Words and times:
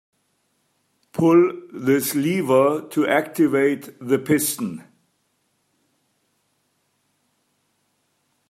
Pull 1.11 1.53
this 1.71 2.15
lever 2.15 2.87
to 2.89 3.07
activate 3.07 3.89
the 4.01 4.17
piston. 4.17 4.83